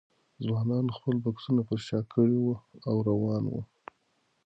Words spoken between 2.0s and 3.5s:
کړي وو او روان